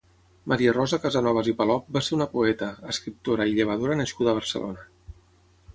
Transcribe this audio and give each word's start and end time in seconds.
Maria 0.51 0.71
Rosa 0.77 0.97
Casanovas 1.03 1.49
i 1.51 1.55
Palop 1.59 1.91
va 1.97 2.03
ser 2.07 2.15
una 2.17 2.27
poeta, 2.33 2.71
escriptora 2.95 3.49
i 3.51 3.55
llevadora 3.59 4.01
nascuda 4.03 4.35
a 4.35 4.39
Barcelona. 4.41 4.89